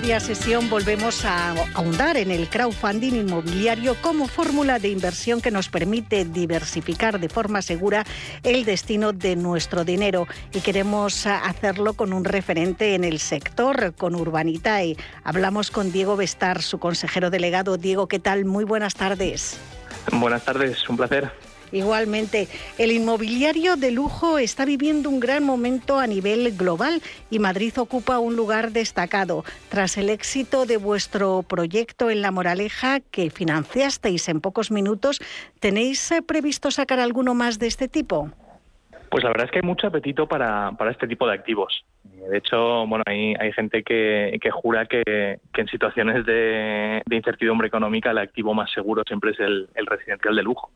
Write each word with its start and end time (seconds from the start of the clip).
Media 0.00 0.18
sesión 0.18 0.68
volvemos 0.70 1.24
a 1.24 1.52
ahondar 1.74 2.16
en 2.16 2.32
el 2.32 2.48
crowdfunding 2.48 3.12
inmobiliario 3.12 3.94
como 4.02 4.26
fórmula 4.26 4.80
de 4.80 4.88
inversión 4.88 5.40
que 5.40 5.52
nos 5.52 5.68
permite 5.68 6.24
diversificar 6.24 7.20
de 7.20 7.28
forma 7.28 7.62
segura 7.62 8.04
el 8.42 8.64
destino 8.64 9.12
de 9.12 9.36
nuestro 9.36 9.84
dinero. 9.84 10.26
Y 10.52 10.62
queremos 10.62 11.28
hacerlo 11.28 11.94
con 11.94 12.12
un 12.12 12.24
referente 12.24 12.96
en 12.96 13.04
el 13.04 13.20
sector, 13.20 13.94
con 13.94 14.16
Urbanitae. 14.16 14.96
Hablamos 15.22 15.70
con 15.70 15.92
Diego 15.92 16.16
Bestar, 16.16 16.60
su 16.60 16.80
consejero 16.80 17.30
delegado. 17.30 17.76
Diego, 17.76 18.08
¿qué 18.08 18.18
tal? 18.18 18.44
Muy 18.44 18.64
buenas 18.64 18.96
tardes. 18.96 19.60
Buenas 20.10 20.44
tardes, 20.44 20.88
un 20.88 20.96
placer. 20.96 21.30
Igualmente, 21.74 22.46
el 22.78 22.92
inmobiliario 22.92 23.74
de 23.74 23.90
lujo 23.90 24.38
está 24.38 24.64
viviendo 24.64 25.10
un 25.10 25.18
gran 25.18 25.42
momento 25.42 25.98
a 25.98 26.06
nivel 26.06 26.56
global 26.56 27.02
y 27.30 27.40
Madrid 27.40 27.76
ocupa 27.78 28.20
un 28.20 28.36
lugar 28.36 28.70
destacado. 28.70 29.44
Tras 29.70 29.98
el 29.98 30.08
éxito 30.08 30.66
de 30.66 30.76
vuestro 30.76 31.42
proyecto 31.42 32.10
en 32.10 32.22
La 32.22 32.30
Moraleja, 32.30 33.00
que 33.00 33.28
financiasteis 33.28 34.28
en 34.28 34.40
pocos 34.40 34.70
minutos, 34.70 35.20
¿tenéis 35.58 36.12
eh, 36.12 36.22
previsto 36.22 36.70
sacar 36.70 37.00
alguno 37.00 37.34
más 37.34 37.58
de 37.58 37.66
este 37.66 37.88
tipo? 37.88 38.30
Pues 39.10 39.22
la 39.22 39.30
verdad 39.30 39.46
es 39.46 39.50
que 39.52 39.58
hay 39.58 39.66
mucho 39.66 39.86
apetito 39.86 40.26
para, 40.26 40.72
este 40.90 41.06
tipo 41.06 41.26
de 41.26 41.34
activos. 41.34 41.84
De 42.02 42.38
hecho, 42.38 42.86
bueno, 42.86 43.02
hay, 43.06 43.34
hay 43.38 43.52
gente 43.52 43.82
que, 43.82 44.38
jura 44.50 44.86
que, 44.86 45.38
en 45.56 45.68
situaciones 45.68 46.26
de, 46.26 47.02
incertidumbre 47.10 47.68
económica 47.68 48.10
el 48.10 48.18
activo 48.18 48.54
más 48.54 48.70
seguro 48.72 49.02
siempre 49.06 49.32
es 49.32 49.40
el, 49.40 49.68
residencial 49.86 50.34
de 50.34 50.42
lujo. 50.42 50.70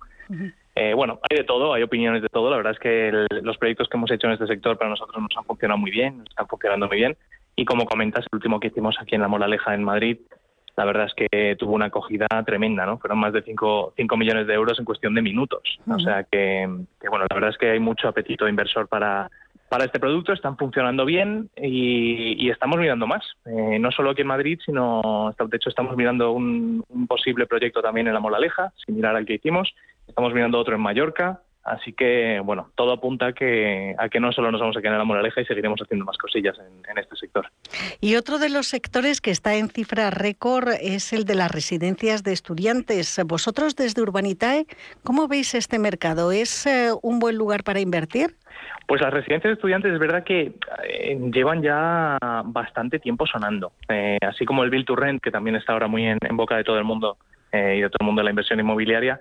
Eh, 0.74 0.94
bueno, 0.94 1.18
hay 1.28 1.38
de 1.38 1.44
todo, 1.44 1.74
hay 1.74 1.82
opiniones 1.82 2.22
de 2.22 2.28
todo. 2.28 2.50
La 2.50 2.56
verdad 2.56 2.74
es 2.74 2.78
que 2.78 3.26
los 3.42 3.58
proyectos 3.58 3.88
que 3.88 3.96
hemos 3.96 4.10
hecho 4.10 4.26
en 4.26 4.34
este 4.34 4.46
sector 4.46 4.78
para 4.78 4.90
nosotros 4.90 5.20
nos 5.20 5.36
han 5.36 5.44
funcionado 5.44 5.78
muy 5.78 5.90
bien, 5.90 6.22
están 6.28 6.46
funcionando 6.46 6.86
muy 6.86 6.98
bien. 6.98 7.16
Y 7.56 7.64
como 7.64 7.86
comentas, 7.86 8.24
el 8.30 8.36
último 8.36 8.60
que 8.60 8.68
hicimos 8.68 8.96
aquí 9.00 9.16
en 9.16 9.22
La 9.22 9.28
Moraleja, 9.28 9.74
en 9.74 9.82
Madrid, 9.82 10.18
la 10.78 10.84
verdad 10.84 11.06
es 11.06 11.14
que 11.14 11.56
tuvo 11.56 11.74
una 11.74 11.86
acogida 11.86 12.28
tremenda, 12.46 12.86
¿no? 12.86 12.98
Fueron 12.98 13.18
más 13.18 13.32
de 13.32 13.42
5 13.42 13.94
millones 14.16 14.46
de 14.46 14.54
euros 14.54 14.78
en 14.78 14.84
cuestión 14.84 15.12
de 15.12 15.22
minutos. 15.22 15.80
O 15.90 15.98
sea 15.98 16.22
que, 16.22 16.68
bueno, 17.10 17.24
la 17.28 17.34
verdad 17.34 17.50
es 17.50 17.58
que 17.58 17.72
hay 17.72 17.80
mucho 17.80 18.06
apetito 18.06 18.48
inversor 18.48 18.86
para, 18.86 19.28
para 19.68 19.86
este 19.86 19.98
producto, 19.98 20.32
están 20.32 20.56
funcionando 20.56 21.04
bien 21.04 21.50
y, 21.56 22.48
estamos 22.48 22.78
mirando 22.78 23.08
más. 23.08 23.24
Eh, 23.44 23.80
no 23.80 23.90
solo 23.90 24.10
aquí 24.10 24.20
en 24.20 24.28
Madrid, 24.28 24.60
sino, 24.64 25.34
de 25.36 25.56
hecho, 25.56 25.68
estamos 25.68 25.96
mirando 25.96 26.30
un, 26.30 26.84
un 26.90 27.08
posible 27.08 27.46
proyecto 27.46 27.82
también 27.82 28.06
en 28.06 28.14
La 28.14 28.20
Moraleja, 28.20 28.72
similar 28.86 29.16
al 29.16 29.26
que 29.26 29.34
hicimos 29.34 29.74
Estamos 30.08 30.32
mirando 30.32 30.58
otro 30.58 30.74
en 30.74 30.80
Mallorca, 30.80 31.42
Así 31.68 31.92
que, 31.92 32.40
bueno, 32.42 32.70
todo 32.74 32.92
apunta 32.92 33.26
a 33.26 33.32
que, 33.32 33.94
a 33.98 34.08
que 34.08 34.20
no 34.20 34.32
solo 34.32 34.50
nos 34.50 34.60
vamos 34.60 34.76
a 34.76 34.80
quedar 34.80 34.94
en 34.94 35.00
la 35.00 35.04
moraleja 35.04 35.42
y 35.42 35.44
seguiremos 35.44 35.78
haciendo 35.80 36.04
más 36.06 36.16
cosillas 36.16 36.56
en, 36.58 36.98
este 36.98 37.14
sector. 37.16 37.46
Y 38.00 38.16
otro 38.16 38.38
de 38.38 38.48
los 38.48 38.66
sectores 38.66 39.20
que 39.20 39.30
está 39.30 39.54
en 39.54 39.68
cifra 39.68 40.10
récord 40.10 40.70
es 40.80 41.12
el 41.12 41.24
de 41.24 41.34
las 41.34 41.52
residencias 41.52 42.24
de 42.24 42.32
estudiantes. 42.32 43.20
Vosotros 43.26 43.76
desde 43.76 44.00
Urbanitae, 44.00 44.66
¿cómo 45.04 45.28
veis 45.28 45.54
este 45.54 45.78
mercado? 45.78 46.32
¿Es 46.32 46.66
eh, 46.66 46.90
un 47.02 47.18
buen 47.18 47.36
lugar 47.36 47.64
para 47.64 47.80
invertir? 47.80 48.34
Pues 48.86 49.02
las 49.02 49.12
residencias 49.12 49.50
de 49.50 49.54
estudiantes 49.54 49.92
es 49.92 49.98
verdad 49.98 50.24
que 50.24 50.54
eh, 50.84 51.30
llevan 51.32 51.62
ya 51.62 52.16
bastante 52.46 52.98
tiempo 52.98 53.26
sonando. 53.26 53.72
Eh, 53.90 54.18
así 54.26 54.46
como 54.46 54.64
el 54.64 54.70
Bill 54.70 54.86
to 54.86 54.96
Rent, 54.96 55.22
que 55.22 55.30
también 55.30 55.56
está 55.56 55.74
ahora 55.74 55.86
muy 55.86 56.06
en, 56.06 56.18
en 56.22 56.36
boca 56.36 56.56
de 56.56 56.64
todo 56.64 56.78
el 56.78 56.84
mundo 56.84 57.18
y 57.50 57.80
de 57.80 57.88
todo 57.88 57.96
el 58.00 58.06
mundo 58.06 58.20
de 58.20 58.24
la 58.24 58.30
inversión 58.30 58.60
inmobiliaria, 58.60 59.20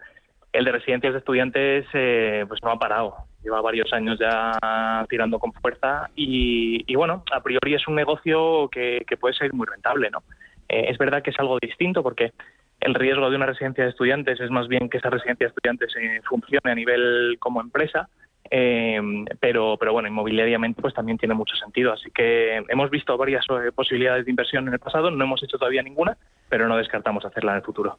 el 0.53 0.65
de 0.65 0.71
residencias 0.71 1.13
de 1.13 1.19
estudiantes 1.19 1.85
eh, 1.93 2.45
pues 2.47 2.61
no 2.63 2.71
ha 2.71 2.79
parado. 2.79 3.15
Lleva 3.43 3.61
varios 3.61 3.91
años 3.93 4.17
ya 4.19 5.05
tirando 5.09 5.39
con 5.39 5.53
fuerza 5.53 6.09
y, 6.15 6.93
bueno, 6.95 7.23
a 7.31 7.41
priori 7.41 7.75
es 7.75 7.87
un 7.87 7.95
negocio 7.95 8.69
que, 8.69 9.05
puede 9.19 9.35
ser 9.35 9.53
muy 9.53 9.67
rentable, 9.67 10.09
¿no? 10.09 10.23
Eh, 10.67 10.87
es 10.89 10.97
verdad 10.97 11.21
que 11.21 11.29
es 11.29 11.39
algo 11.39 11.57
distinto 11.61 12.03
porque 12.03 12.33
el 12.81 12.93
riesgo 12.93 13.29
de 13.29 13.35
una 13.35 13.45
residencia 13.45 13.83
de 13.83 13.91
estudiantes 13.91 14.39
es 14.39 14.49
más 14.51 14.67
bien 14.67 14.89
que 14.89 14.97
esa 14.97 15.09
residencia 15.09 15.45
de 15.45 15.49
estudiantes 15.49 15.95
eh, 15.95 16.21
funcione 16.27 16.71
a 16.71 16.75
nivel 16.75 17.37
como 17.39 17.61
empresa, 17.61 18.09
pero, 18.49 19.75
pero 19.77 19.91
bueno, 19.91 20.07
inmobiliariamente 20.07 20.81
pues 20.81 20.93
también 20.93 21.17
tiene 21.17 21.35
mucho 21.35 21.55
sentido. 21.55 21.93
Así 21.93 22.09
que 22.11 22.63
hemos 22.69 22.89
visto 22.89 23.17
varias 23.17 23.45
posibilidades 23.75 24.25
de 24.25 24.31
inversión 24.31 24.67
en 24.67 24.73
el 24.73 24.79
pasado, 24.79 25.11
no 25.11 25.23
hemos 25.23 25.43
hecho 25.43 25.57
todavía 25.57 25.83
ninguna, 25.83 26.17
pero 26.49 26.67
no 26.67 26.77
descartamos 26.77 27.25
hacerla 27.25 27.51
en 27.51 27.57
el 27.57 27.63
futuro. 27.63 27.97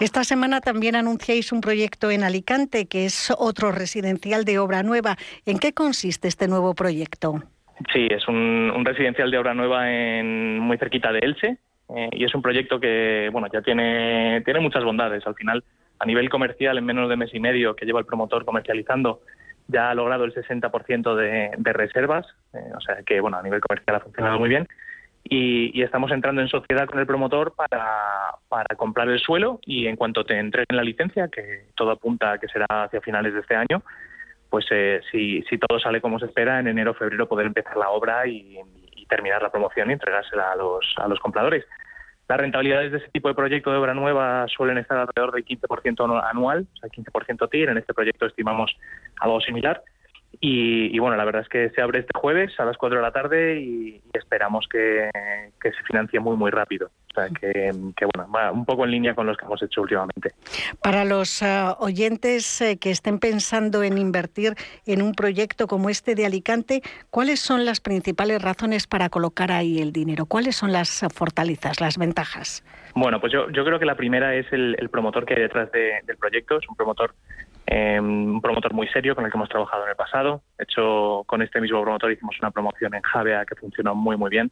Esta 0.00 0.24
semana 0.24 0.60
también 0.60 0.96
anunciáis 0.96 1.52
un 1.52 1.60
proyecto 1.60 2.10
en 2.10 2.24
Alicante, 2.24 2.86
que 2.86 3.06
es 3.06 3.32
otro 3.36 3.72
residencial 3.72 4.44
de 4.44 4.58
obra 4.58 4.82
nueva. 4.82 5.16
¿En 5.44 5.58
qué 5.58 5.72
consiste 5.72 6.28
este 6.28 6.48
nuevo 6.48 6.74
proyecto? 6.74 7.42
Sí, 7.92 8.08
es 8.10 8.26
un, 8.28 8.84
residencial 8.84 9.30
de 9.30 9.38
obra 9.38 9.54
nueva 9.54 9.90
en, 9.92 10.58
muy 10.58 10.78
cerquita 10.78 11.12
de 11.12 11.18
Elche 11.18 11.58
eh, 11.94 12.08
y 12.12 12.24
es 12.24 12.34
un 12.34 12.40
proyecto 12.40 12.80
que 12.80 13.28
bueno 13.32 13.48
ya 13.52 13.60
tiene, 13.60 14.42
tiene 14.44 14.60
muchas 14.60 14.84
bondades. 14.84 15.26
Al 15.26 15.34
final, 15.34 15.62
a 15.98 16.06
nivel 16.06 16.30
comercial, 16.30 16.78
en 16.78 16.84
menos 16.84 17.08
de 17.08 17.16
mes 17.16 17.34
y 17.34 17.40
medio 17.40 17.76
que 17.76 17.84
lleva 17.84 18.00
el 18.00 18.06
promotor 18.06 18.44
comercializando, 18.44 19.20
ya 19.68 19.90
ha 19.90 19.94
logrado 19.94 20.24
el 20.24 20.34
60% 20.34 21.14
de, 21.16 21.50
de 21.56 21.72
reservas, 21.72 22.26
eh, 22.54 22.58
o 22.74 22.80
sea 22.80 23.02
que 23.04 23.20
bueno 23.20 23.36
a 23.36 23.42
nivel 23.42 23.60
comercial 23.60 23.96
ha 23.96 24.00
funcionado 24.00 24.38
muy 24.38 24.48
bien 24.48 24.66
y, 25.28 25.82
estamos 25.82 26.10
entrando 26.10 26.40
en 26.40 26.48
sociedad 26.48 26.86
con 26.86 26.98
el 26.98 27.06
promotor 27.06 27.54
para, 27.54 28.34
para, 28.48 28.76
comprar 28.76 29.08
el 29.08 29.18
suelo 29.18 29.60
y 29.64 29.86
en 29.86 29.96
cuanto 29.96 30.24
te 30.24 30.38
entreguen 30.38 30.76
la 30.76 30.82
licencia, 30.82 31.28
que 31.28 31.66
todo 31.74 31.90
apunta 31.90 32.32
a 32.32 32.38
que 32.38 32.48
será 32.48 32.66
hacia 32.68 33.00
finales 33.00 33.34
de 33.34 33.40
este 33.40 33.54
año, 33.54 33.82
pues 34.50 34.66
eh, 34.70 35.00
si, 35.10 35.42
si 35.42 35.58
todo 35.58 35.78
sale 35.78 36.00
como 36.00 36.18
se 36.18 36.26
espera, 36.26 36.60
en 36.60 36.68
enero 36.68 36.92
o 36.92 36.94
febrero 36.94 37.28
poder 37.28 37.46
empezar 37.46 37.76
la 37.76 37.90
obra 37.90 38.26
y, 38.26 38.58
terminar 39.08 39.40
la 39.40 39.52
promoción 39.52 39.88
y 39.88 39.92
entregársela 39.92 40.50
a 40.50 40.56
los, 40.56 40.84
a 40.96 41.06
los 41.06 41.20
compradores. 41.20 41.64
Las 42.28 42.40
rentabilidades 42.40 42.90
de 42.90 42.98
ese 42.98 43.08
tipo 43.10 43.28
de 43.28 43.36
proyecto 43.36 43.70
de 43.70 43.76
obra 43.76 43.94
nueva 43.94 44.46
suelen 44.48 44.78
estar 44.78 44.98
alrededor 44.98 45.32
del 45.32 45.44
15% 45.44 46.28
anual, 46.28 46.66
o 46.74 46.76
sea, 46.78 46.90
15% 46.90 47.48
TIR. 47.48 47.68
En 47.68 47.78
este 47.78 47.94
proyecto 47.94 48.26
estimamos 48.26 48.76
algo 49.20 49.40
similar. 49.40 49.80
Y, 50.40 50.98
bueno, 50.98 51.16
la 51.16 51.24
verdad 51.24 51.42
es 51.42 51.48
que 51.48 51.70
se 51.70 51.80
abre 51.80 52.00
este 52.00 52.18
jueves 52.18 52.52
a 52.60 52.64
las 52.64 52.76
4 52.76 52.98
de 52.98 53.02
la 53.02 53.10
tarde 53.10 53.60
y, 53.60 54.02
esperamos 54.12 54.66
que, 54.70 55.10
se 55.62 55.82
financie 55.86 56.20
muy, 56.20 56.36
muy 56.36 56.50
rápido. 56.50 56.90
O 57.10 57.14
sea, 57.14 57.28
que, 57.30 57.70
bueno, 57.72 58.30
va 58.30 58.52
un 58.52 58.64
poco 58.64 58.84
en 58.84 58.90
línea 58.90 59.14
con 59.14 59.26
los 59.26 59.36
que 59.36 59.46
hemos 59.46 59.62
hecho 59.62 59.80
últimamente. 59.80 60.32
Para 60.82 61.04
los 61.04 61.42
eh, 61.42 61.64
oyentes 61.78 62.60
eh, 62.60 62.76
que 62.78 62.90
estén 62.90 63.18
pensando 63.18 63.82
en 63.82 63.98
invertir 63.98 64.54
en 64.84 65.02
un 65.02 65.14
proyecto 65.14 65.66
como 65.66 65.88
este 65.88 66.14
de 66.14 66.26
Alicante, 66.26 66.82
¿cuáles 67.10 67.40
son 67.40 67.64
las 67.64 67.80
principales 67.80 68.42
razones 68.42 68.86
para 68.86 69.08
colocar 69.08 69.50
ahí 69.50 69.80
el 69.80 69.92
dinero? 69.92 70.26
¿Cuáles 70.26 70.56
son 70.56 70.72
las 70.72 71.04
fortalezas, 71.14 71.80
las 71.80 71.96
ventajas? 71.96 72.62
Bueno, 72.94 73.20
pues 73.20 73.32
yo, 73.32 73.50
yo 73.50 73.64
creo 73.64 73.78
que 73.78 73.84
la 73.84 73.94
primera 73.94 74.34
es 74.34 74.46
el, 74.52 74.88
promotor 74.90 75.26
que 75.26 75.34
hay 75.34 75.42
detrás 75.42 75.70
del 75.72 76.16
proyecto. 76.18 76.58
Es 76.58 76.68
un 76.68 76.76
promotor 76.76 77.14
eh, 77.66 77.98
un 77.98 78.40
promotor 78.40 78.72
muy 78.72 78.86
serio 78.88 79.14
con 79.14 79.24
el 79.24 79.30
que 79.30 79.36
hemos 79.36 79.48
trabajado 79.48 79.84
en 79.84 79.90
el 79.90 79.96
pasado. 79.96 80.42
De 80.56 80.64
hecho, 80.64 81.24
con 81.26 81.42
este 81.42 81.60
mismo 81.60 81.82
promotor 81.82 82.12
hicimos 82.12 82.36
una 82.40 82.50
promoción 82.50 82.94
en 82.94 83.02
Javea 83.02 83.44
que 83.44 83.56
funcionó 83.56 83.94
muy, 83.94 84.16
muy 84.16 84.30
bien 84.30 84.50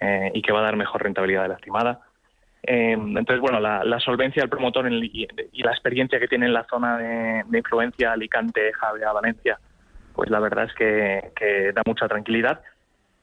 eh, 0.00 0.30
y 0.34 0.42
que 0.42 0.52
va 0.52 0.60
a 0.60 0.64
dar 0.64 0.76
mejor 0.76 1.02
rentabilidad 1.02 1.42
de 1.42 1.48
la 1.48 1.54
estimada. 1.54 2.00
Eh, 2.64 2.92
entonces, 2.92 3.40
bueno, 3.40 3.60
la, 3.60 4.00
solvencia 4.00 4.42
del 4.42 4.50
promotor 4.50 4.92
y, 4.92 5.28
la 5.62 5.70
experiencia 5.70 6.18
que 6.18 6.26
tiene 6.26 6.46
en 6.46 6.52
la 6.52 6.64
zona 6.64 6.98
de, 6.98 7.58
influencia 7.58 8.12
Alicante, 8.12 8.72
Javea, 8.72 9.12
Valencia, 9.12 9.58
pues 10.14 10.28
la 10.28 10.40
verdad 10.40 10.64
es 10.64 10.74
que 10.74 11.72
da 11.72 11.82
mucha 11.86 12.08
tranquilidad. 12.08 12.60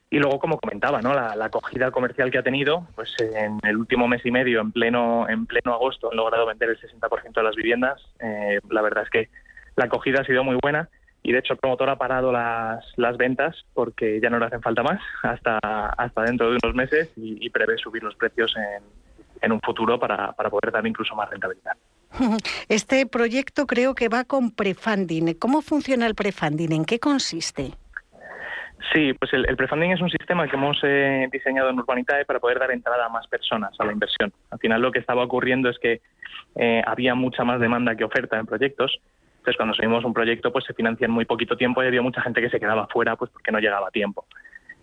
Y 0.10 0.20
luego, 0.20 0.40
como 0.40 0.60
comentaba, 0.60 1.02
¿no? 1.02 1.14
la, 1.14 1.34
acogida 1.46 1.92
comercial 1.92 2.32
que 2.32 2.38
ha 2.38 2.44
tenido, 2.44 2.88
pues 2.96 3.16
en 3.20 3.60
el 3.64 3.78
último 3.78 4.08
mes 4.08 4.26
y 4.26 4.32
medio, 4.32 4.62
en 4.62 4.72
pleno, 4.72 5.28
en 5.28 5.46
pleno 5.46 5.74
agosto, 5.74 6.10
han 6.12 6.18
logrado 6.18 6.46
vender 6.46 6.70
el 6.70 6.80
60% 6.80 7.34
de 7.34 7.44
las 7.44 7.56
viviendas. 7.56 8.02
Eh, 8.20 8.60
la 8.70 8.82
verdad 8.82 9.04
es 9.04 9.10
que 9.10 9.30
la 9.76 9.86
acogida 9.86 10.22
ha 10.22 10.26
sido 10.26 10.44
muy 10.44 10.58
buena 10.62 10.90
y 11.24 11.32
de 11.32 11.40
hecho 11.40 11.54
el 11.54 11.60
promotor 11.60 11.90
ha 11.90 11.98
parado 11.98 12.32
las, 12.32 12.86
las 12.98 13.18
ventas 13.18 13.66
porque 13.74 14.22
ya 14.22 14.30
no 14.30 14.38
le 14.38 14.46
hacen 14.46 14.62
falta 14.62 14.84
más 14.84 15.02
hasta, 15.24 15.58
hasta 15.58 16.22
dentro 16.22 16.52
de 16.52 16.60
unos 16.64 16.76
meses 16.76 17.12
y, 17.16 17.50
prevé 17.50 17.78
subir 17.78 18.04
los 18.04 18.16
precios 18.16 18.56
en, 18.58 18.84
en 19.42 19.52
un 19.52 19.60
futuro 19.62 20.00
para, 20.00 20.34
para 20.34 20.50
poder 20.50 20.72
dar 20.72 20.86
incluso 20.86 21.16
más 21.16 21.30
rentabilidad. 21.30 21.74
Este 22.70 23.06
proyecto 23.08 23.66
creo 23.66 23.96
que 23.96 24.08
va 24.08 24.24
con 24.24 24.52
prefunding. 24.52 25.34
¿Cómo 25.34 25.62
funciona 25.62 26.06
el 26.06 26.16
prefunding? 26.16 26.72
¿En 26.72 26.86
qué 26.86 27.00
consiste? 27.00 27.74
Sí, 28.94 29.14
pues 29.14 29.34
el, 29.34 29.56
prefunding 29.56 29.92
es 29.92 30.02
un 30.02 30.10
sistema 30.10 30.48
que 30.48 30.56
hemos 30.56 30.78
eh, 30.84 31.28
diseñado 31.32 31.70
en 31.70 31.80
Urbanitae 31.80 32.26
para 32.26 32.40
poder 32.40 32.60
dar 32.60 32.72
entrada 32.72 33.06
a 33.06 33.10
más 33.10 33.28
personas 33.28 33.74
a 33.80 33.86
la 33.86 33.94
inversión. 33.94 34.32
Al 34.52 34.60
final 34.60 34.82
lo 34.82 34.92
que 34.92 35.00
estaba 35.00 35.24
ocurriendo 35.24 35.70
es 35.70 35.80
que 35.80 36.02
eh, 36.56 36.82
había 36.86 37.16
mucha 37.16 37.44
más 37.44 37.60
demanda 37.60 37.96
que 37.96 38.04
oferta 38.04 38.38
en 38.38 38.46
proyectos. 38.46 39.00
Entonces 39.38 39.58
cuando 39.58 39.76
subimos 39.76 40.04
un 40.04 40.14
proyecto 40.14 40.52
pues 40.52 40.66
se 40.66 40.74
financia 40.74 41.06
en 41.06 41.12
muy 41.12 41.26
poquito 41.26 41.56
tiempo 41.56 41.84
y 41.84 41.88
había 41.88 42.02
mucha 42.02 42.22
gente 42.22 42.42
que 42.42 42.50
se 42.50 42.60
quedaba 42.60 42.88
fuera 42.88 43.16
pues 43.16 43.32
porque 43.32 43.52
no 43.52 43.60
llegaba 43.60 43.88
a 43.88 43.92
tiempo. 43.92 44.26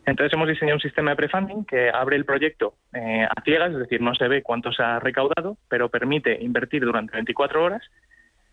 Entonces 0.05 0.33
hemos 0.33 0.49
diseñado 0.49 0.77
un 0.77 0.81
sistema 0.81 1.11
de 1.11 1.17
prefunding 1.17 1.65
que 1.65 1.91
abre 1.91 2.17
el 2.17 2.25
proyecto 2.25 2.75
eh, 2.93 3.25
a 3.25 3.41
ciegas, 3.43 3.73
es 3.73 3.79
decir, 3.79 4.01
no 4.01 4.15
se 4.15 4.27
ve 4.27 4.43
cuánto 4.43 4.73
se 4.73 4.83
ha 4.83 4.99
recaudado, 4.99 5.57
pero 5.69 5.89
permite 5.89 6.43
invertir 6.43 6.85
durante 6.85 7.13
24 7.13 7.63
horas 7.63 7.83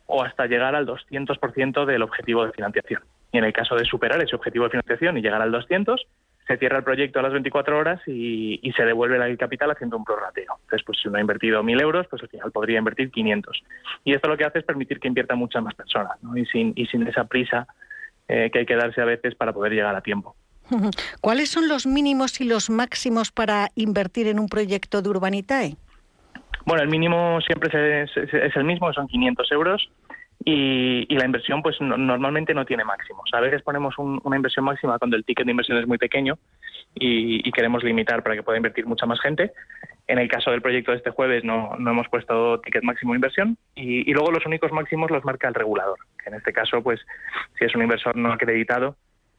o 0.06 0.24
hasta 0.24 0.46
llegar 0.46 0.76
al 0.76 0.86
200% 0.86 1.86
del 1.86 2.02
objetivo 2.04 2.46
de 2.46 2.52
financiación. 2.52 3.02
Y 3.32 3.38
en 3.38 3.44
el 3.44 3.54
caso 3.54 3.76
de 3.76 3.86
superar 3.86 4.22
ese 4.24 4.36
objetivo 4.36 4.66
de 4.66 4.72
financiación 4.72 5.18
y 5.18 5.22
llegar 5.22 5.42
al 5.42 5.52
200, 5.52 6.06
se 6.50 6.58
cierra 6.58 6.80
el 6.80 6.84
proyecto 6.84 7.20
a 7.20 7.22
las 7.22 7.32
24 7.32 7.78
horas 7.78 8.02
y, 8.08 8.60
se 8.76 8.84
devuelve 8.84 9.18
el 9.24 9.38
capital 9.38 9.70
haciendo 9.70 9.98
un 9.98 10.04
prorrateo. 10.04 10.58
Entonces, 10.64 10.84
pues 10.84 10.98
si 11.00 11.08
uno 11.08 11.18
ha 11.18 11.22
invertido 11.22 11.62
1.000 11.62 11.82
euros, 11.82 12.08
pues 12.10 12.24
al 12.24 12.30
final 12.30 12.52
podría 12.52 12.80
invertir 12.80 13.12
500. 13.12 13.64
Y 14.04 14.14
esto 14.14 14.28
lo 14.28 14.36
que 14.36 14.46
hace 14.46 14.60
es 14.60 14.66
permitir 14.66 15.00
que 15.00 15.08
invierta 15.08 15.36
muchas 15.36 15.62
más 15.62 15.76
personas 15.76 16.14
y, 16.36 16.46
sin, 16.46 16.74
y 16.76 16.88
sin 16.88 17.06
esa 17.06 17.26
prisa 17.26 17.68
eh, 18.28 18.50
que 18.52 18.60
hay 18.60 18.66
que 18.66 18.76
darse 18.76 19.00
a 19.00 19.06
veces 19.06 19.36
para 19.36 19.54
poder 19.54 19.74
llegar 19.74 19.96
a 19.96 20.02
tiempo. 20.02 20.36
¿Cuáles 21.22 21.50
son 21.50 21.68
los 21.68 21.86
mínimos 21.86 22.42
y 22.42 22.46
los 22.46 22.72
máximos 22.72 23.32
para 23.32 23.70
invertir 23.76 24.28
en 24.28 24.40
un 24.40 24.48
proyecto 24.48 25.04
de 25.04 25.10
Urbanitae? 25.10 25.76
Bueno, 26.66 26.82
el 26.82 26.90
mínimo 26.90 27.42
siempre 27.42 28.04
es, 28.04 28.12
es 28.16 28.56
el 28.56 28.64
mismo, 28.64 28.92
son 28.94 29.08
500 29.08 29.52
euros 29.52 29.90
y, 30.46 31.06
la 31.16 31.26
inversión 31.26 31.62
pues 31.62 31.80
normalmente 31.82 32.54
no 32.54 32.66
tiene 32.66 32.86
máximos. 32.86 33.30
A 33.34 33.42
veces 33.42 33.62
ponemos 33.62 33.96
una 33.98 34.36
inversión 34.36 34.66
máxima 34.66 34.98
cuando 34.98 35.18
el 35.18 35.26
ticket 35.26 35.46
de 35.46 35.52
inversión 35.52 35.78
es 35.78 35.88
muy 35.88 35.98
pequeño 35.98 36.38
y, 36.96 37.52
queremos 37.52 37.84
limitar 37.84 38.24
para 38.24 38.36
que 38.36 38.44
pueda 38.44 38.58
invertir 38.58 38.86
mucha 38.86 39.06
más 39.06 39.20
gente. 39.20 39.52
En 40.08 40.18
el 40.18 40.28
caso 40.28 40.52
del 40.52 40.62
proyecto 40.62 40.92
de 40.92 40.98
este 40.98 41.12
jueves 41.12 41.44
no, 41.44 41.76
hemos 41.78 42.08
puesto 42.08 42.60
ticket 42.62 42.84
máximo 42.84 43.14
de 43.14 43.18
inversión 43.18 43.58
y, 43.76 44.12
luego 44.14 44.32
los 44.32 44.46
únicos 44.46 44.72
máximos 44.72 45.12
los 45.12 45.26
marca 45.26 45.48
el 45.48 45.54
regulador, 45.54 45.98
que 46.24 46.30
en 46.30 46.36
este 46.36 46.54
caso 46.54 46.82
pues 46.82 47.02
si 47.58 47.66
es 47.66 47.76
un 47.76 47.82
inversor 47.82 48.16
no 48.16 48.32
acreditado 48.32 48.96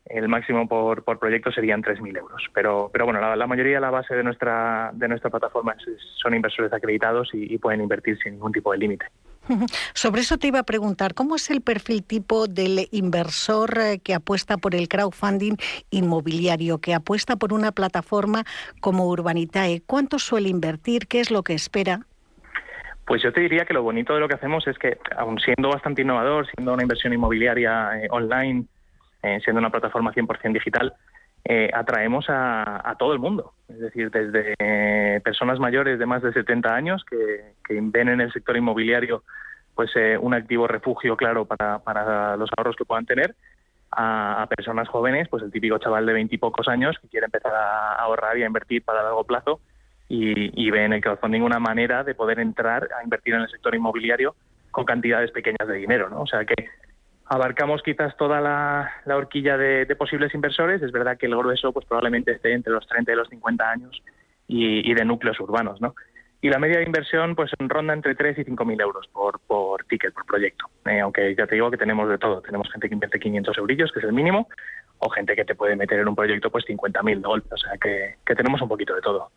el 0.06 0.28
máximo 0.28 0.66
por, 0.66 1.04
por 1.04 1.18
proyecto 1.18 1.52
serían 1.52 1.82
3.000 1.82 2.18
euros. 2.18 2.42
Pero, 2.52 2.90
pero 2.92 3.04
bueno, 3.04 3.36
la, 3.36 3.46
mayoría, 3.46 3.78
la 3.78 3.90
base 3.90 4.14
de 4.14 4.24
nuestra, 4.24 4.90
de 4.92 5.06
nuestra 5.06 5.30
plataforma 5.30 5.76
son 6.16 6.34
inversores 6.34 6.72
acreditados 6.72 7.28
y 7.32 7.56
pueden 7.58 7.82
invertir 7.82 8.18
sin 8.18 8.32
ningún 8.32 8.50
tipo 8.50 8.72
de 8.72 8.78
límite. 8.78 9.06
Sobre 9.94 10.20
eso 10.20 10.38
te 10.38 10.48
iba 10.48 10.60
a 10.60 10.64
preguntar, 10.64 11.14
¿cómo 11.14 11.36
es 11.36 11.50
el 11.50 11.60
perfil 11.60 12.02
tipo 12.04 12.46
del 12.46 12.88
inversor 12.92 13.78
eh, 13.78 13.98
que 13.98 14.14
apuesta 14.14 14.56
por 14.56 14.74
el 14.74 14.88
crowdfunding 14.88 15.56
inmobiliario, 15.90 16.78
que 16.78 16.94
apuesta 16.94 17.36
por 17.36 17.52
una 17.52 17.72
plataforma 17.72 18.44
como 18.80 19.06
Urbanitae? 19.08 19.82
¿Cuánto 19.86 20.18
suele 20.18 20.48
invertir? 20.48 21.06
¿Qué 21.06 21.20
es 21.20 21.30
lo 21.30 21.42
que 21.42 21.54
espera? 21.54 22.00
Pues 23.06 23.22
yo 23.22 23.32
te 23.32 23.40
diría 23.40 23.64
que 23.64 23.74
lo 23.74 23.82
bonito 23.82 24.14
de 24.14 24.20
lo 24.20 24.28
que 24.28 24.34
hacemos 24.34 24.66
es 24.68 24.78
que, 24.78 24.98
aun 25.16 25.38
siendo 25.40 25.70
bastante 25.70 26.02
innovador, 26.02 26.46
siendo 26.54 26.72
una 26.72 26.82
inversión 26.82 27.12
inmobiliaria 27.12 28.00
eh, 28.00 28.08
online, 28.10 28.66
eh, 29.22 29.40
siendo 29.42 29.58
una 29.58 29.70
plataforma 29.70 30.12
100% 30.12 30.52
digital, 30.52 30.94
atraemos 31.74 32.26
a, 32.28 32.94
todo 32.98 33.12
el 33.12 33.18
mundo. 33.18 33.52
Es 33.68 33.80
decir, 33.80 34.10
desde 34.10 35.20
personas 35.20 35.58
mayores 35.58 35.98
de 35.98 36.06
más 36.06 36.22
de 36.22 36.32
70 36.32 36.74
años 36.74 37.04
que, 37.04 37.54
ven 37.68 38.08
en 38.08 38.20
el 38.20 38.32
sector 38.32 38.56
inmobiliario 38.56 39.22
pues 39.74 39.90
eh, 39.94 40.18
un 40.18 40.34
activo 40.34 40.66
refugio 40.66 41.16
claro 41.16 41.46
para, 41.46 41.78
para 41.78 42.36
los 42.36 42.50
ahorros 42.56 42.76
que 42.76 42.84
puedan 42.84 43.06
tener 43.06 43.34
a, 43.92 44.46
personas 44.54 44.88
jóvenes, 44.88 45.28
pues 45.28 45.42
el 45.42 45.50
típico 45.50 45.78
chaval 45.78 46.06
de 46.06 46.12
veintipocos 46.12 46.68
años 46.68 46.98
que 47.00 47.08
quiere 47.08 47.26
empezar 47.26 47.54
a 47.54 47.94
ahorrar 47.94 48.36
y 48.36 48.42
a 48.42 48.46
invertir 48.46 48.84
para 48.84 49.02
largo 49.02 49.24
plazo 49.24 49.60
y, 50.08 50.62
y 50.62 50.70
ve 50.70 50.84
en 50.84 50.92
el 50.92 51.00
crowdfunding 51.00 51.40
una 51.40 51.58
manera 51.58 52.04
de 52.04 52.14
poder 52.14 52.40
entrar 52.40 52.88
a 52.98 53.02
invertir 53.02 53.34
en 53.34 53.42
el 53.42 53.48
sector 53.48 53.74
inmobiliario 53.74 54.34
con 54.70 54.84
cantidades 54.84 55.30
pequeñas 55.30 55.66
de 55.66 55.74
dinero, 55.74 56.08
¿no? 56.08 56.20
O 56.20 56.26
sea 56.26 56.44
que 56.44 56.68
abarcamos 57.30 57.80
quizás 57.82 58.16
toda 58.16 58.40
la, 58.40 59.16
horquilla 59.16 59.56
de, 59.56 59.86
posibles 59.96 60.34
inversores. 60.34 60.82
Es 60.82 60.90
verdad 60.90 61.16
que 61.16 61.26
el 61.26 61.36
grueso 61.36 61.72
pues 61.72 61.86
probablemente 61.86 62.32
esté 62.32 62.52
entre 62.52 62.72
los 62.72 62.86
30 62.88 63.12
y 63.12 63.14
los 63.14 63.28
50 63.28 63.70
años 63.70 64.02
y, 64.48 64.92
de 64.92 65.04
núcleos 65.04 65.38
urbanos, 65.38 65.80
¿no? 65.80 65.94
y 66.42 66.48
la 66.48 66.58
media 66.58 66.78
de 66.78 66.84
inversión 66.84 67.36
pues 67.36 67.50
ronda 67.58 67.92
entre 67.92 68.14
3 68.14 68.38
y 68.38 68.44
5 68.44 68.64
mil 68.64 68.80
euros 68.80 69.06
por, 69.12 69.38
por 69.40 69.84
ticket, 69.84 70.12
por 70.12 70.24
proyecto. 70.24 70.66
Eh, 70.86 70.98
aunque 71.00 71.34
ya 71.36 71.46
te 71.46 71.54
digo 71.54 71.70
que 71.70 71.76
tenemos 71.76 72.08
de 72.08 72.18
todo. 72.18 72.40
Tenemos 72.40 72.68
gente 72.72 72.88
que 72.88 72.94
invierte 72.94 73.20
500 73.20 73.58
eurillos, 73.58 73.92
que 73.92 73.98
es 74.00 74.06
el 74.06 74.14
mínimo, 74.14 74.48
o 74.98 75.10
gente 75.10 75.36
que 75.36 75.44
te 75.44 75.54
puede 75.54 75.76
meter 75.76 76.00
en 76.00 76.08
un 76.08 76.16
proyecto 76.16 76.50
pues 76.50 76.64
50 76.64 77.02
mil 77.02 77.20
de 77.20 77.28
golpe. 77.28 77.54
O 77.54 77.58
sea 77.58 77.72
que, 77.78 78.16
que, 78.24 78.34
tenemos 78.34 78.60
un 78.62 78.68
poquito 78.68 78.94
de 78.94 79.02
todo. 79.02 79.30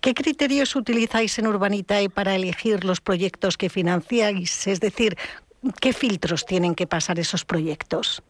¿Qué 0.00 0.14
criterios 0.14 0.74
utilizáis 0.74 1.38
en 1.38 1.46
Urbanitae 1.46 2.08
para 2.08 2.34
elegir 2.34 2.84
los 2.84 3.02
proyectos 3.02 3.58
que 3.58 3.68
financiáis? 3.68 4.66
Es 4.66 4.80
decir, 4.80 5.16
¿qué 5.80 5.92
filtros 5.92 6.46
tienen 6.46 6.74
que 6.74 6.86
pasar 6.86 7.18
esos 7.18 7.44
proyectos? 7.44 8.22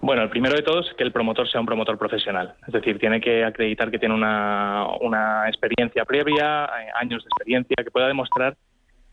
Bueno, 0.00 0.22
el 0.22 0.28
primero 0.28 0.54
de 0.54 0.62
todos 0.62 0.88
es 0.88 0.94
que 0.94 1.02
el 1.02 1.12
promotor 1.12 1.48
sea 1.48 1.60
un 1.60 1.66
promotor 1.66 1.96
profesional. 1.96 2.54
Es 2.66 2.74
decir, 2.74 2.98
tiene 2.98 3.20
que 3.22 3.42
acreditar 3.42 3.90
que 3.90 3.98
tiene 3.98 4.14
una, 4.14 4.86
una 5.00 5.48
experiencia 5.48 6.04
previa, 6.04 6.66
eh, 6.66 6.90
años 6.94 7.24
de 7.24 7.28
experiencia, 7.28 7.76
que 7.82 7.90
pueda 7.90 8.08
demostrar 8.08 8.54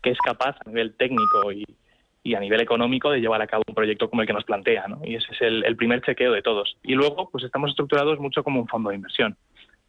que 0.02 0.10
es 0.10 0.18
capaz 0.18 0.56
a 0.66 0.68
nivel 0.68 0.94
técnico 0.96 1.50
y, 1.50 1.64
y, 2.22 2.34
a 2.34 2.40
nivel 2.40 2.60
económico 2.60 3.10
de 3.10 3.20
llevar 3.20 3.40
a 3.40 3.46
cabo 3.46 3.62
un 3.66 3.74
proyecto 3.74 4.10
como 4.10 4.20
el 4.20 4.26
que 4.26 4.34
nos 4.34 4.44
plantea. 4.44 4.86
¿no? 4.88 5.00
Y 5.04 5.14
ese 5.14 5.32
es 5.32 5.40
el, 5.40 5.76
primer 5.76 6.02
chequeo 6.02 6.32
de 6.32 6.42
todos. 6.42 6.76
Y 6.82 6.94
luego, 6.94 7.30
pues 7.30 7.44
estamos 7.44 7.70
estructurados 7.70 8.18
mucho 8.18 8.44
como 8.44 8.60
un 8.60 8.68
fondo 8.68 8.90
de 8.90 8.96
inversión. 8.96 9.36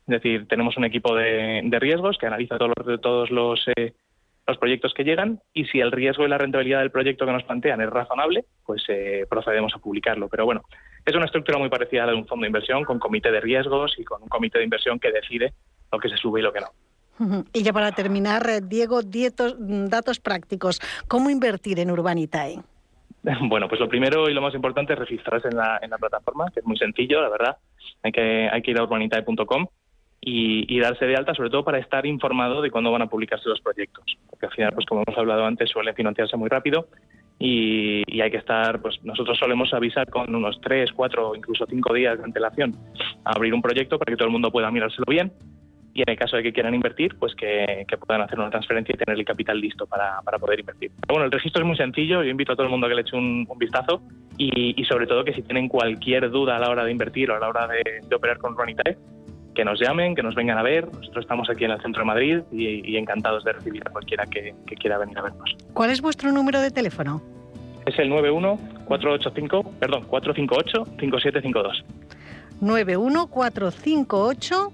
Es 0.07 0.21
decir, 0.21 0.47
tenemos 0.47 0.77
un 0.77 0.85
equipo 0.85 1.15
de, 1.15 1.61
de 1.65 1.79
riesgos 1.79 2.17
que 2.17 2.27
analiza 2.27 2.57
todos 2.57 2.71
los, 2.77 3.01
todos 3.01 3.29
los 3.29 3.67
eh, 3.75 3.93
los 4.45 4.57
proyectos 4.57 4.93
que 4.93 5.03
llegan 5.03 5.39
y 5.53 5.65
si 5.65 5.79
el 5.79 5.91
riesgo 5.91 6.25
y 6.25 6.29
la 6.29 6.37
rentabilidad 6.37 6.79
del 6.79 6.91
proyecto 6.91 7.25
que 7.25 7.31
nos 7.31 7.43
plantean 7.43 7.81
es 7.81 7.89
razonable, 7.89 8.45
pues 8.65 8.83
eh, 8.89 9.25
procedemos 9.29 9.73
a 9.73 9.79
publicarlo. 9.79 10.27
Pero 10.27 10.45
bueno, 10.45 10.63
es 11.05 11.15
una 11.15 11.25
estructura 11.25 11.57
muy 11.57 11.69
parecida 11.69 12.03
a 12.03 12.05
la 12.07 12.11
de 12.11 12.17
un 12.17 12.27
fondo 12.27 12.43
de 12.43 12.47
inversión, 12.47 12.83
con 12.83 12.99
comité 12.99 13.31
de 13.31 13.39
riesgos 13.39 13.95
y 13.97 14.03
con 14.03 14.21
un 14.21 14.29
comité 14.29 14.57
de 14.57 14.65
inversión 14.65 14.99
que 14.99 15.11
decide 15.11 15.53
lo 15.91 15.99
que 15.99 16.09
se 16.09 16.17
sube 16.17 16.41
y 16.41 16.43
lo 16.43 16.51
que 16.51 16.59
no. 16.59 16.67
Y 17.53 17.63
ya 17.63 17.71
para 17.71 17.91
terminar, 17.91 18.49
eh, 18.49 18.59
Diego, 18.61 19.01
dietos, 19.01 19.55
mm, 19.59 19.85
datos 19.85 20.19
prácticos. 20.19 20.81
¿Cómo 21.07 21.29
invertir 21.29 21.79
en 21.79 21.91
Urbanitae? 21.91 22.59
Bueno, 23.47 23.69
pues 23.69 23.79
lo 23.79 23.87
primero 23.87 24.29
y 24.29 24.33
lo 24.33 24.41
más 24.41 24.53
importante 24.53 24.91
es 24.91 24.99
registrarse 24.99 25.47
en 25.47 25.55
la, 25.55 25.79
en 25.81 25.91
la 25.91 25.97
plataforma, 25.97 26.51
que 26.53 26.59
es 26.59 26.65
muy 26.65 26.77
sencillo, 26.77 27.21
la 27.21 27.29
verdad. 27.29 27.57
Hay 28.01 28.11
que, 28.11 28.49
hay 28.51 28.61
que 28.61 28.71
ir 28.71 28.77
a 28.77 28.83
urbanitae.com 28.83 29.67
y, 30.25 30.79
darse 30.79 31.05
de 31.05 31.15
alta, 31.15 31.33
sobre 31.33 31.49
todo 31.49 31.63
para 31.63 31.79
estar 31.79 32.05
informado 32.05 32.61
de 32.61 32.71
cuándo 32.71 32.91
van 32.91 33.01
a 33.01 33.07
publicarse 33.07 33.49
los 33.49 33.59
proyectos. 33.59 34.05
Porque 34.29 34.45
al 34.45 34.51
final, 34.53 34.71
pues 34.73 34.85
como 34.85 35.03
hemos 35.05 35.17
hablado 35.17 35.45
antes, 35.45 35.69
suelen 35.69 35.93
financiarse 35.95 36.37
muy 36.37 36.49
rápido 36.49 36.87
y, 37.39 38.21
hay 38.21 38.31
que 38.31 38.37
estar, 38.37 38.81
pues 38.81 39.03
nosotros 39.03 39.37
solemos 39.37 39.73
avisar 39.73 40.09
con 40.09 40.33
unos 40.33 40.61
tres, 40.61 40.91
cuatro, 40.93 41.35
incluso 41.35 41.65
cinco 41.69 41.93
días 41.93 42.17
de 42.17 42.23
antelación 42.23 42.73
a 43.25 43.31
abrir 43.35 43.53
un 43.53 43.61
proyecto 43.61 43.99
para 43.99 44.11
que 44.11 44.15
todo 44.15 44.27
el 44.27 44.31
mundo 44.31 44.49
pueda 44.49 44.71
mirárselo 44.71 45.05
bien 45.07 45.33
y 45.93 46.01
en 46.01 46.09
el 46.09 46.17
caso 46.17 46.37
de 46.37 46.43
que 46.43 46.53
quieran 46.53 46.73
invertir, 46.73 47.15
pues 47.19 47.35
que, 47.35 47.85
puedan 48.07 48.23
hacer 48.23 48.39
una 48.39 48.49
transferencia 48.49 48.95
y 48.95 48.97
tener 48.97 49.19
el 49.19 49.25
capital 49.25 49.59
listo 49.59 49.85
para, 49.85 50.21
poder 50.39 50.61
invertir. 50.61 50.91
Bueno, 51.07 51.25
el 51.25 51.31
registro 51.31 51.61
es 51.61 51.67
muy 51.67 51.77
sencillo, 51.77 52.23
yo 52.23 52.31
invito 52.31 52.53
a 52.53 52.55
todo 52.55 52.65
el 52.65 52.71
mundo 52.71 52.87
a 52.87 52.89
que 52.89 52.95
le 52.95 53.01
eche 53.01 53.15
un, 53.15 53.47
vistazo 53.57 54.01
y, 54.37 54.83
sobre 54.85 55.05
todo 55.05 55.23
que 55.23 55.33
si 55.33 55.43
tienen 55.43 55.67
cualquier 55.67 56.31
duda 56.31 56.55
a 56.55 56.59
la 56.59 56.69
hora 56.69 56.85
de 56.85 56.91
invertir 56.91 57.29
o 57.29 57.35
a 57.35 57.39
la 57.39 57.49
hora 57.49 57.67
de, 57.67 57.83
de 58.07 58.15
operar 58.15 58.39
con 58.39 58.57
Ronitae, 58.57 58.97
que 59.53 59.65
nos 59.65 59.79
llamen, 59.79 60.15
que 60.15 60.23
nos 60.23 60.33
vengan 60.35 60.57
a 60.57 60.63
ver. 60.63 60.85
Nosotros 60.93 61.23
estamos 61.23 61.49
aquí 61.49 61.63
en 61.65 61.71
el 61.71 61.81
centro 61.81 62.01
de 62.01 62.05
Madrid 62.05 62.39
y, 62.51 62.97
encantados 62.97 63.43
de 63.43 63.53
recibir 63.53 63.81
a 63.85 63.91
cualquiera 63.91 64.25
que, 64.25 64.55
quiera 64.79 64.97
venir 64.97 65.17
a 65.17 65.23
vernos. 65.23 65.55
¿Cuál 65.73 65.91
es 65.91 66.01
vuestro 66.01 66.31
número 66.31 66.61
de 66.61 66.71
teléfono? 66.71 67.21
Es 67.85 67.99
el 67.99 68.09
91-485, 68.11 69.71
perdón, 69.79 70.07
458-5752. 70.07 71.83
91458, 72.61 74.73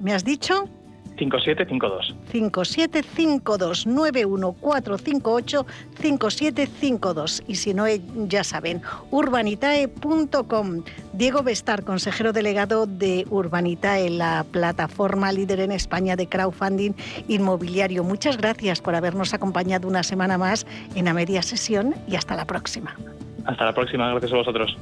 ¿me 0.00 0.12
has 0.12 0.24
dicho? 0.24 0.68
5752. 1.16 2.14
5752 2.30 3.86
91458 3.86 5.66
5752 5.96 7.42
y 7.46 7.54
si 7.56 7.74
no 7.74 7.84
ya 8.28 8.44
saben 8.44 8.82
urbanitae.com. 9.10 10.82
Diego 11.12 11.42
Bestar, 11.42 11.84
consejero 11.84 12.32
delegado 12.32 12.86
de 12.86 13.26
Urbanitae, 13.30 14.10
la 14.10 14.44
plataforma 14.50 15.32
líder 15.32 15.60
en 15.60 15.72
España 15.72 16.16
de 16.16 16.26
crowdfunding 16.26 16.92
inmobiliario. 17.28 18.04
Muchas 18.04 18.36
gracias 18.36 18.80
por 18.80 18.94
habernos 18.94 19.34
acompañado 19.34 19.88
una 19.88 20.02
semana 20.02 20.38
más 20.38 20.66
en 20.94 21.04
la 21.04 21.14
media 21.14 21.42
sesión 21.42 21.94
y 22.08 22.16
hasta 22.16 22.34
la 22.34 22.44
próxima. 22.44 22.96
Hasta 23.44 23.64
la 23.64 23.74
próxima, 23.74 24.10
gracias 24.10 24.32
a 24.32 24.36
vosotros. 24.36 24.76